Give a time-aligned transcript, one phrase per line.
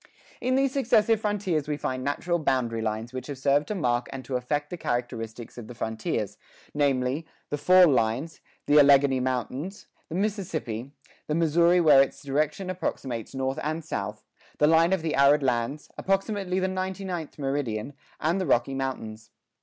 [0.41, 4.25] In these successive frontiers we find natural boundary lines which have served to mark and
[4.25, 6.39] to affect the characteristics of the frontiers,
[6.73, 8.27] namely: the "fall line;"
[8.65, 10.89] the Alleghany Mountains; the Mississippi;
[11.27, 14.25] the Missouri where its direction approximates north and south;
[14.57, 19.29] the line of the arid lands, approximately the ninety ninth meridian; and the Rocky Mountains.